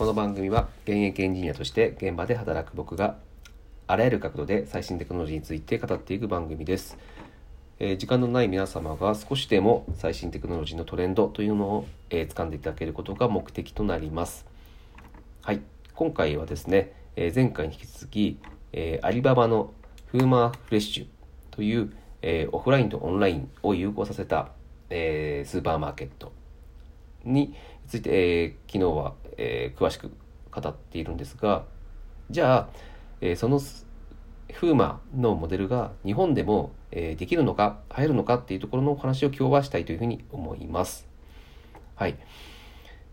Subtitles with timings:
[0.00, 3.18] この番組は現役エンジニアとして現場で働く僕が
[3.86, 6.96] あらゆる角度で最新テクノロジーについて語っていく番組です。
[7.78, 14.46] えー、時間のない皆様が少しでも最新テクノロジーのトレンドというのを、えー、掴んでいただけることが目的となります。
[15.42, 15.60] はい、
[15.94, 18.38] 今回はですね、えー、前回に引き続き、
[18.72, 19.74] えー、アリババの
[20.06, 21.06] フーマーフレッシュ
[21.50, 24.52] という、えー、オフラインとオンラインを融合させた、
[24.88, 26.32] えー、スーパーマーケット
[27.22, 27.54] に
[27.86, 28.10] ついて、
[28.42, 30.10] えー、昨日は、えー、詳しく
[30.52, 31.64] 語っているんですが、
[32.28, 32.68] じゃあ、
[33.22, 41.08] えー、そのフーマのモデルが日本でも、えー、できるのか、流行るのかっていうところのお話を今日はしたいというふうに思います。
[41.96, 42.16] はい。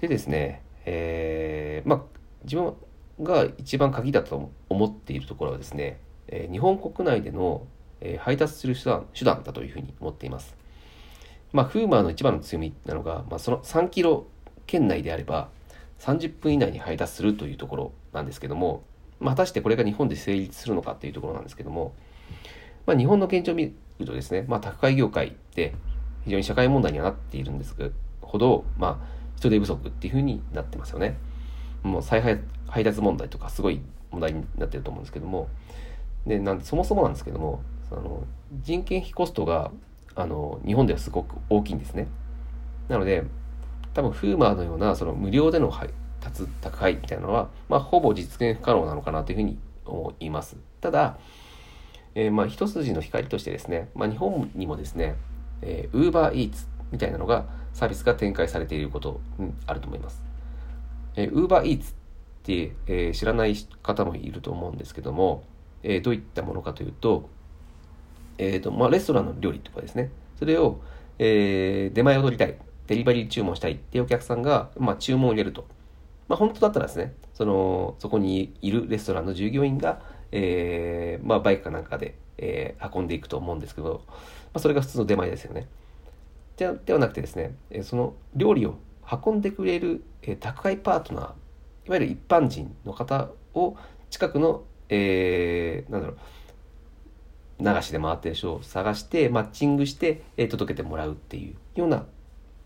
[0.00, 2.02] でですね、えー、まあ、
[2.44, 2.74] 自分
[3.22, 7.66] が一番鍵だと思っているところはですね、えー、日本国内での、
[8.00, 10.56] えー、配達する手段手段だというふうに思っています。
[11.52, 14.26] まあ、フーマーの一番の強みなのが、まあ、その3キロ
[14.66, 15.48] 圏内であれば
[16.04, 18.84] 30分以内に配達するというところなんですけども、
[19.20, 21.94] まあ、果たしてこれが日本で成立するのかっていうところなんですけども、
[22.86, 25.74] まあ、日本の現状を見るとですね、まあ、宅配業界って
[26.24, 27.74] 非常に社会問題にはなっているんです
[28.20, 31.16] ほど、まあ、人手不足っていうふうになってますよね。
[31.82, 32.20] もう再
[32.66, 33.80] 配達問題とかすごい
[34.10, 35.48] 問題になってると思うんですけども、
[36.26, 38.24] でなんそもそもなんですけども、その
[38.62, 39.70] 人件費コストが
[40.14, 42.08] あの日本ではすごく大きいんですね。
[42.88, 43.24] なので、
[43.94, 50.56] 多分フーマーのようなその無料での配達宅配みたいなのは、まあ、ほぼ実現不可能なのかなというふうに思います。
[50.80, 51.18] ただ、
[52.14, 55.16] えー、まあ一筋の光としてですね、まあ、日本にもですね、
[55.62, 60.22] えー、UberEats みたいなのがサービスが展開されていることにあると思います。
[61.16, 61.94] えー、UberEats っ
[62.42, 65.44] て、えー、知らない方もいると思うんですけども、
[65.82, 67.28] えー、どういったものかというと、
[68.38, 70.80] えーとまあ、レストランの料理とかですね、それを、
[71.18, 72.56] えー、出前を取りたい、
[72.86, 75.66] デリバリー注文したいっていうお客さんが、まあ、注文を入れると。
[76.28, 80.00] まあ、本当だったらですね、その、そこにいるレストランの従業員が、
[80.32, 84.12] えー、まあ、バイクかなんかで、えー、運んでいくと思うんですけど、ま
[84.54, 85.66] あ、それが普通の出前ですよね。
[86.56, 88.76] でではなくてですね、その料理を
[89.24, 93.76] 運んでくれる、えー、宅配パートナー、いわゆる一般人の方を
[94.10, 96.16] 近くの、えー、なんだろう、
[97.76, 102.06] 流しで回ってる人を探してマッチングして、えー、届けてもらうっていうような、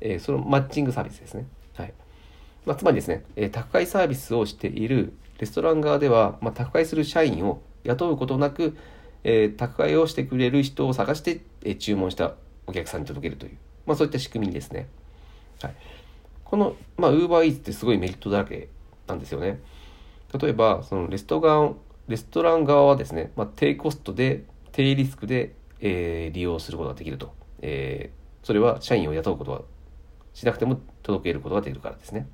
[0.00, 1.46] えー、そのマッチングサービスですね。
[1.74, 1.92] はい
[2.66, 8.76] まあ、つまりですね、えー、宅配サービスをしているレストラン側では、まあ、宅配する社員を雇うことなく、
[9.24, 12.34] えー、宅配をしてくれる人を探して、え、注文した
[12.66, 13.56] お客さんに届けるという、
[13.86, 14.88] まあ、そういった仕組みですね。
[15.62, 15.74] はい、
[16.44, 18.68] この、まあ、UberEats ってすごいメリットだらけ
[19.06, 19.60] なんですよね。
[20.38, 21.76] 例えば、そのレストラン、
[22.08, 27.32] レストラン側はですね、まあ、低コストで低リスクで、えー、利用することができると。
[27.62, 29.62] えー、それは社員を雇うことは
[30.34, 32.28] しなくても届けることができるからですね。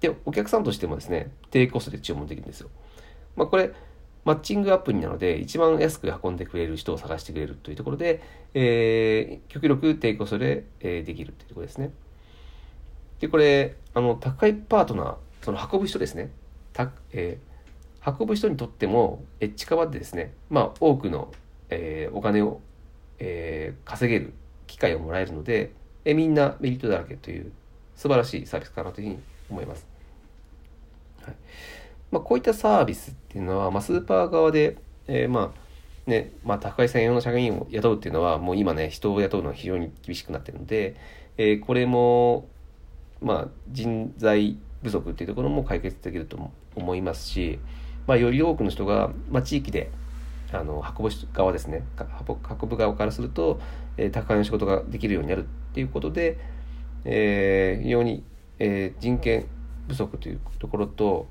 [0.00, 2.70] で、お客さんとしてもですね、低コストで注文できるんですよ。
[3.34, 3.72] まあ、これ、
[4.24, 8.22] マッチングアプリなので、一番安く運んでくれる人を探してくれるというところで、
[8.54, 11.92] えー、極力低コストで、えー、できるというところですね。
[13.20, 16.30] で、これ、あの、高いパートナー、その運ぶ人ですね。
[16.72, 21.32] たえー、運ぶ人にとっても、エッジカバーでですね、まあ、多くの
[21.70, 22.60] えー、お金を、
[23.18, 24.34] えー、稼げる
[24.66, 25.72] 機会をもらえるので、
[26.06, 27.50] え、みんなメリットだらけという
[27.96, 29.86] 素晴らしいサービスかなというふうに思います。
[31.22, 31.34] はい
[32.12, 34.76] まあ、こういったサービスっていうのは、まあ、スーパー側で、
[35.08, 40.94] えー、まあね、まあ、宅配専用の社員を雇うっていうのは、もう今ね、人を雇うのは非常に厳しくなってるので、
[41.36, 42.46] えー、これも、
[43.20, 47.58] まあ、人材不足っていうところも解決できると思いますし、
[48.06, 49.90] まあ、より多くの人が、まあ、地域で
[50.56, 51.82] あの運ぶ側ですね
[52.60, 53.60] 運ぶ側からすると、
[53.96, 56.38] えー、宅配の仕事ができるようになるっていうことで、
[57.04, 58.24] えー、非常に、
[58.58, 59.46] えー、人権
[59.88, 61.26] 不足というところと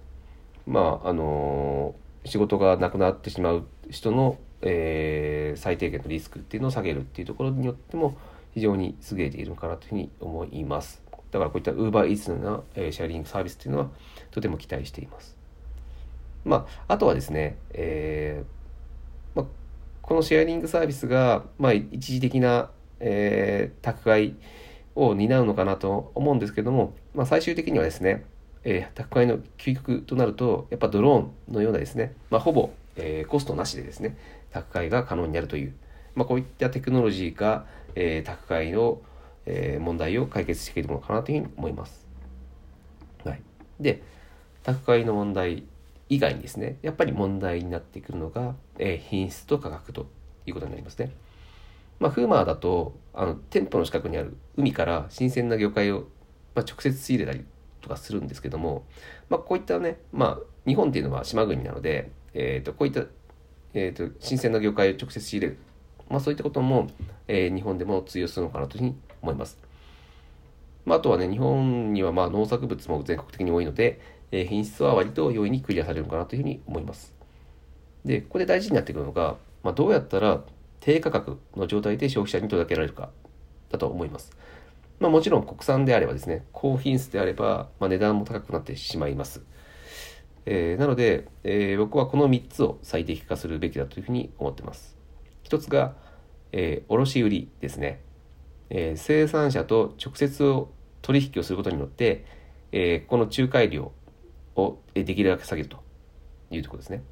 [0.66, 8.18] まああのー、仕事がなくなってしまう人の、えー、最低限のリスクっていうのを下げるっていうところによっても
[8.54, 11.04] 非常に優れているのかなというふうに思います。
[11.32, 13.90] だからこういった UberEats のような、え、シェアリングサービスっていうのは
[14.32, 15.36] とても期待しています。
[16.46, 18.46] まあ、あとはですね、えー、
[20.06, 22.70] このシェアリングサービスが、まあ、一時的な、
[23.00, 24.36] えー、宅配
[24.94, 28.24] を担うのかなと思うんですけども、まあ、最終的にはですね、
[28.64, 34.16] えー、宅配の究極となると、やっぱドローンのようなですね、まあ、ほぼ、えー、コストなしでですね、
[34.52, 35.74] 宅配が可能になるという、
[36.14, 37.66] まあ、こういったテクノロジーが、
[37.96, 39.02] えー、宅配の、
[39.48, 42.06] えー、問題を解決していけるのかなというふうに思います。
[43.24, 43.42] はい、
[43.80, 44.04] で、
[44.62, 45.64] 宅配の問題
[46.10, 50.08] 以外にですね、やっぱり問題になってくるのが、えー、品質と価格と
[50.46, 51.12] いうことになりますね。
[52.00, 56.08] まあ、フーマーだと、あの、店舗の近くにある海から新鮮な魚介を、
[56.54, 57.46] まあ、直接仕入れたり
[57.82, 58.86] とかするんですけども、
[59.30, 63.06] まあ、こういったね、まあ、日本っていうのは島国なので、えー、とこういった、
[63.74, 65.58] えー、と新鮮な業界を直接仕入れる、
[66.10, 66.90] まあ、そういったことも、
[67.28, 69.58] えー、日本でも通用するのかなというふうに思います。
[70.86, 74.00] まあ、あとはね、日本にはまあ農作物も全国的に多いので、
[74.32, 77.14] え、品質は割と容易にクリアされるのかなというふうに思います。
[78.04, 80.44] で、ここで大事になってくるのが、まあ、どうやったら
[80.80, 83.10] 低価格の状態で消費者に届けられるか
[83.70, 84.32] だと思います。
[85.00, 89.42] まあ、もちろん国産であればですね、高品質であれば、まあ、値段も高くなってしまいます。
[90.46, 94.96] えー、なので、えー、僕はこの3つを最適化するべきだというふうに思ってます。
[95.44, 95.96] 1つが、
[96.52, 98.02] えー、卸売ですね。
[98.70, 100.44] え、生産者と直接
[101.02, 102.26] 取引をすることによって、
[102.72, 103.92] え、この仲介料
[104.56, 105.78] をできるだけ下げると
[106.50, 107.04] いうところですね。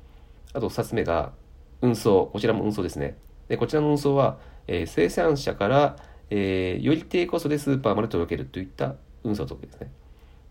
[0.54, 1.34] あと2つ目が
[1.81, 2.30] 運送。
[2.31, 3.18] こちらも運送ですね。
[3.48, 4.38] でこちらの運送は、
[4.68, 5.98] えー、生産者から、
[6.30, 9.92] えー、より低コストでスーパーまで届けるといった運送特ですね。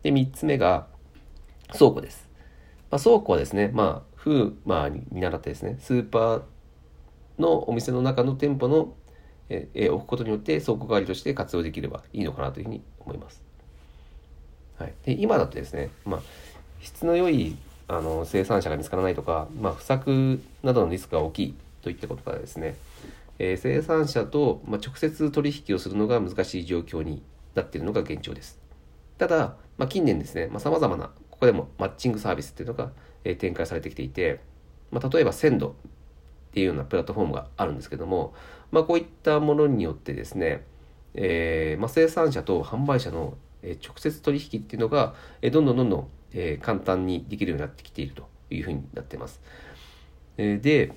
[0.03, 0.87] で、3つ目が
[1.73, 2.29] 倉庫です。
[2.91, 6.43] まあ、倉庫はですね、まあ、フーマーに見習ってですね、スーパー
[7.39, 8.95] のお店の中の店舗の、
[9.49, 13.43] えー、置くことによって倉庫代わりとして活用できればいいのかなというふうに思います。
[14.79, 16.23] はい、で今だとですね、まあ、
[16.83, 17.57] 質の良い
[17.89, 22.77] あの生産者が見つからないとか、まあ、不作などのリスクが大きいといったことからですね、
[23.39, 27.23] えー、生産者と、まあ、直接取引をするのが難しい状況に
[27.55, 28.59] なっているのが現状です。
[29.19, 32.91] ただ、まあ、近年ですね、まあ、様々な、ここでもマッチングサービスっていうのが、
[33.25, 34.41] えー、展開されてきていて、
[34.91, 35.73] まあ、例えば鮮度っ
[36.53, 38.35] ていうようなプラットフォームがあるんですけども、
[38.71, 40.65] まあ、こういったものによってですね、
[41.15, 49.41] えーまあ、生産者と販売者の直接取引っていうのが、どんどんどんどん、え簡単にできるようになってきているというふうになっています。
[50.37, 50.93] えで、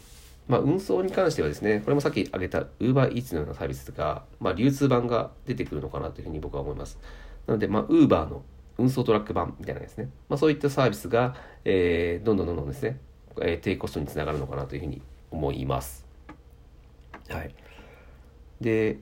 [0.47, 6.99] まあ、運送に関してはですね、これもさっき挙げた UberEats のようなサービスが、まあ、流通版が出てくるのかなというふうに僕は思います。
[7.47, 8.43] なので、まあ、Uber の
[8.77, 12.99] 運送トラック版みたいなですね、まあ、そういったサービスが、えー、どんどんどんどんですね、
[13.41, 16.05] えー、低コストにつながるのかなというふうに思います。
[17.29, 17.55] はい。
[18.61, 18.99] で、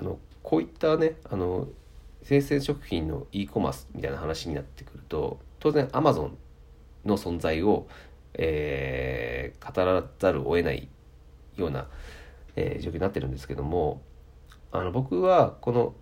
[0.00, 1.66] あの、こういったね、あの、
[2.26, 6.32] 生鮮食品の e コマースみたいな話になってくると、当然 Amazon
[7.04, 7.86] の存在を
[8.38, 10.88] えー、語らざるを得ない
[11.56, 11.88] ような、
[12.54, 14.02] えー、状況になってるんですけども
[14.72, 15.94] あの僕はこの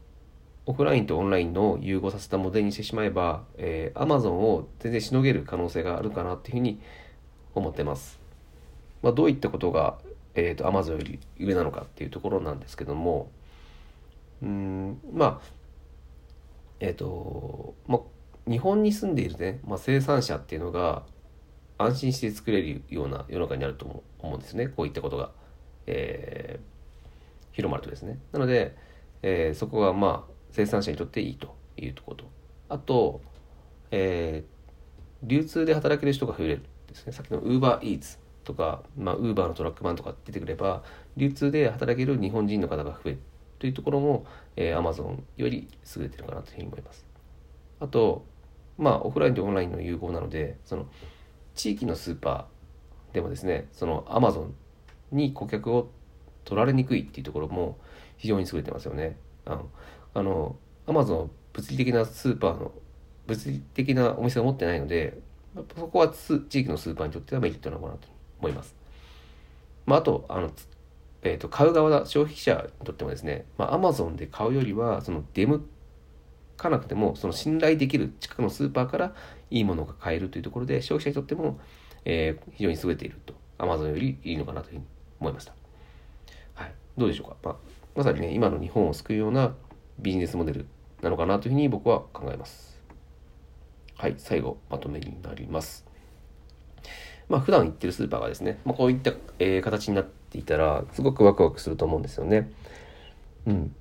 [0.66, 6.80] オフラインとオンラインの融合させたモデルにしてしまえば、えー、Amazon を全然しのげる可能性があるかなっていうふうに
[7.54, 8.18] 思ってます。
[9.02, 9.98] まあ、どういったことが、
[10.34, 13.30] えーと、Amazon より上なのかっていうところなんですけども
[14.42, 15.54] うんまあ
[16.80, 21.04] えっ、ー、と、まあ、日本に住んでいるね、まあ、生産者っていうのが
[21.78, 24.68] 安心して作れるような世の中になると思うんですね。
[24.68, 25.30] こういったことが、
[25.86, 28.18] えー、広まるとですね。
[28.32, 28.76] なので、
[29.22, 32.24] えー、そこがまあ生産者にとっていいというとこと。
[32.68, 33.22] あと、
[33.90, 37.12] えー、流通で働ける人が増えるですね。
[37.12, 40.82] さっきの UberEats とか、まあ、Uber のトラックマンとか出てくれば
[41.16, 43.18] 流通で働ける日本人の方が増える
[43.64, 44.26] というところも、
[44.56, 47.06] えー、Amazon より優れてるかなというふうに思います
[47.80, 48.26] あと
[48.76, 50.86] まあオフラインとオンラインの融合なのでその
[51.54, 54.54] 地域のスーパーでもですねそのアマゾン
[55.16, 55.90] に顧客を
[56.44, 57.78] 取られにくいっていうところも
[58.18, 59.16] 非常に優れてますよね。
[59.46, 59.70] あの
[60.12, 60.56] あの
[60.86, 62.72] アマゾン物理的なスーパーの
[63.26, 65.18] 物理的なお店を持ってないので
[65.74, 68.08] そこは地域のスーパーにとってはメリットなのかなと
[68.40, 68.74] 思います。
[69.86, 70.50] まあ、あとあの、
[71.24, 75.66] えーと、買う側だ消費者にとってもですね、ま、アマゾンで買うよりはその出向
[76.58, 79.14] かなくてもその信頼できる近くのスーパーから
[79.50, 81.58] いいものが買えるというところで消費者にとっても、
[82.04, 84.84] えー、非常に優れていると Amazon よりいいのかなというふうに
[85.20, 85.54] 思いました。
[86.54, 87.56] はい、どうでしょうか、まあ、
[87.96, 89.54] まさにね今の日本を救うような
[89.98, 90.66] ビジネスモデル
[91.00, 92.82] なのかなというふうに僕は考えます。
[93.96, 95.86] はい、最後まとめになります。
[97.28, 102.50] まあ普段行ってるスーパーがですね、まあ、こういった、えー、形になってていたらすごくワクワクすると思うんですよね。
[103.46, 103.74] うん。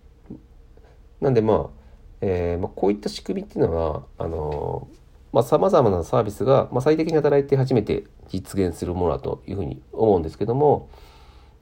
[1.20, 1.84] なんでまあ
[2.22, 4.88] えー、まあ、こういった仕組みっていうのはあの
[5.34, 10.90] まあ、様々なサービスが、まあ、最適に働いて初めて実現するものだというふうに思うんですけども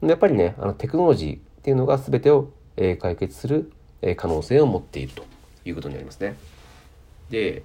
[0.01, 3.71] やっぱりねあのテクノロジーっていうのが全てを、えー、解決する、
[4.01, 5.23] え、可能性を持っていると
[5.63, 6.35] いうことになりますね。
[7.29, 7.63] で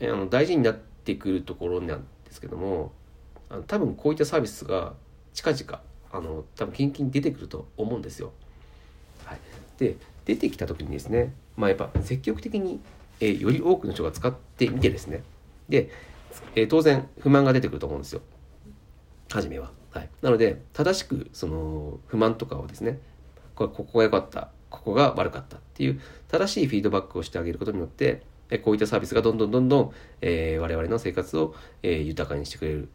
[0.00, 2.92] あの大事になってくるところなんですけども
[3.50, 4.92] あの多分こういったサービスが
[5.34, 5.80] 近々
[6.12, 8.32] あの多分近々出てくると思うんですよ。
[9.24, 9.38] はい、
[9.78, 12.80] で出てきた時にですねまあやっぱ積極的に、
[13.20, 15.22] えー、より多くの人が使ってみてですね
[15.68, 15.90] で、
[16.54, 18.22] えー、当然不満が出てくると思うんですよ
[19.30, 19.70] 初めは。
[19.90, 23.00] はい、なので正しくその不満とかをですね
[23.54, 28.22] こここが良かったここが悪かったっていう正しいフィードバックをしてあげることによって
[28.62, 32.88] こういったサービスがどんどんどんどん、えー、我々の生活を、えー、豊かにしてくれる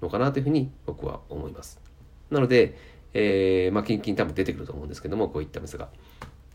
[0.00, 1.85] のかなというふうに僕は思います。
[2.30, 2.76] なので、
[3.14, 5.88] えー、まあ、近々多分出てくると思うんですけども、こういった店が、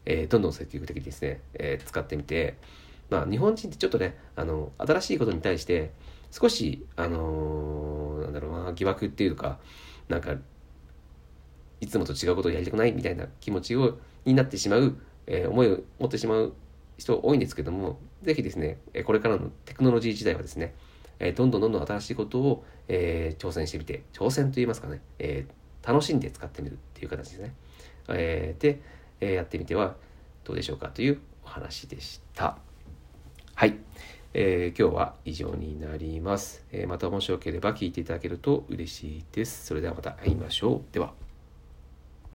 [0.05, 2.57] えー、どんどん積極的にですね、えー、使ってみて、
[3.09, 5.91] まあ、日本人ってちょっとね、あの、新しいことに対して、
[6.31, 9.59] 少し、あのー、なんだろうな、疑惑っていうか、
[10.07, 10.35] なんか、
[11.81, 14.97] いつもと違うことをやりたくないみたいな気持ちを、になってしまう、
[15.27, 16.53] えー、思いを持ってしまう
[16.97, 20.75] 人多いんですけども、ぜひですね、これからのテクノロジー時代はですね、
[21.19, 27.53] えどんどんどんどん新しいことを、えー、挑戦してみて、挑戦といいますかね、えー、楽しんで使ってみるっていう形ですね。
[28.09, 28.81] えー、で、
[29.19, 29.95] えやってみては
[30.43, 32.57] どうでしょうかというお話でした。
[33.55, 33.77] はい。
[34.33, 39.65] えー、今日は以上になります、えー、またもしよければ聞いていただけると嬉しいです。
[39.65, 40.93] それではまた会いましょう。
[40.93, 41.20] では。